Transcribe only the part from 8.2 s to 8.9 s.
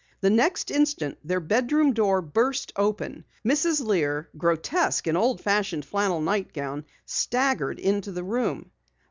room.